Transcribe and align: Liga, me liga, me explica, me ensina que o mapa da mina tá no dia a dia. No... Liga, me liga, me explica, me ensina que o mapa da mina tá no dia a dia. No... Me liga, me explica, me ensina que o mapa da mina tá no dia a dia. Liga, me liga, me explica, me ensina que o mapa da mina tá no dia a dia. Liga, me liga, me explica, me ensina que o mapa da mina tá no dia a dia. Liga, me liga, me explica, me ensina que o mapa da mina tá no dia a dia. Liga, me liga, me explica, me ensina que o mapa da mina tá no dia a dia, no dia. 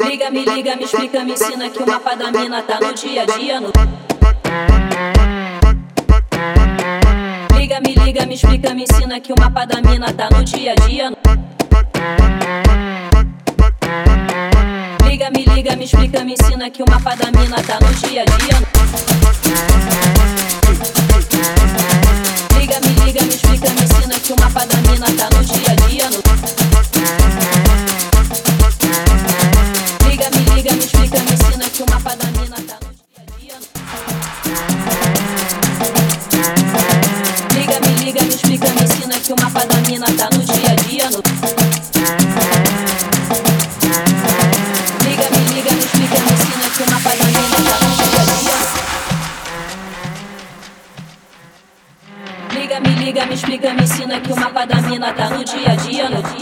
Liga, 0.00 0.30
me 0.30 0.44
liga, 0.44 0.76
me 0.76 0.82
explica, 0.84 1.24
me 1.24 1.32
ensina 1.32 1.70
que 1.70 1.82
o 1.82 1.86
mapa 1.86 2.14
da 2.14 2.30
mina 2.30 2.62
tá 2.62 2.78
no 2.80 2.92
dia 2.92 3.22
a 3.22 3.26
dia. 3.26 3.60
No... 3.60 3.72
Liga, 7.56 7.80
me 7.80 7.94
liga, 7.94 8.26
me 8.26 8.34
explica, 8.34 8.74
me 8.74 8.82
ensina 8.82 9.20
que 9.20 9.32
o 9.32 9.36
mapa 9.38 9.64
da 9.66 9.80
mina 9.80 10.12
tá 10.12 10.28
no 10.30 10.44
dia 10.44 10.72
a 10.72 10.74
dia. 10.86 11.10
No... 11.10 12.73
Me 15.34 15.44
liga, 15.46 15.74
me 15.74 15.84
explica, 15.84 16.24
me 16.24 16.32
ensina 16.34 16.70
que 16.70 16.80
o 16.80 16.86
mapa 16.86 17.16
da 17.16 17.28
mina 17.32 17.60
tá 17.60 17.78
no 17.80 17.92
dia 17.94 18.22
a 18.22 18.24
dia. 18.24 18.56
Liga, 22.56 22.78
me 22.80 22.90
liga, 23.04 23.20
me 23.24 23.34
explica, 23.34 23.68
me 23.74 23.82
ensina 23.82 24.20
que 24.20 24.32
o 24.32 24.36
mapa 24.36 24.64
da 24.64 24.76
mina 24.82 25.06
tá 25.18 25.28
no 25.34 25.42
dia 25.42 25.72
a 25.72 25.74
dia. 25.88 26.08
Liga, 30.06 30.30
me 30.30 30.54
liga, 30.54 30.72
me 30.72 30.84
explica, 30.84 31.18
me 31.18 31.32
ensina 31.32 31.68
que 31.68 31.82
o 31.82 31.86
mapa 31.90 32.14
da 32.14 32.26
mina 32.30 32.56
tá 32.68 32.78
no 32.80 32.90
dia 32.94 33.18
a 33.18 33.24
dia. 33.36 33.56
Liga, 37.58 37.80
me 37.80 38.04
liga, 38.04 38.22
me 38.22 38.34
explica, 38.34 38.68
me 38.70 38.84
ensina 38.84 39.18
que 39.18 39.32
o 39.32 39.36
mapa 39.42 39.66
da 39.66 39.80
mina 39.80 40.06
tá 40.06 40.28
no 40.30 40.38
dia 40.38 40.44
a 40.44 40.53
dia. 40.53 40.53
Liga, 52.74 52.80
me 52.80 53.04
liga, 53.04 53.26
me 53.26 53.34
explica, 53.34 53.72
me 53.72 53.82
ensina 53.82 54.20
que 54.20 54.32
o 54.32 54.36
mapa 54.36 54.66
da 54.66 54.82
mina 54.82 55.12
tá 55.12 55.30
no 55.30 55.44
dia 55.44 55.70
a 55.70 55.76
dia, 55.76 56.10
no 56.10 56.20
dia. 56.20 56.33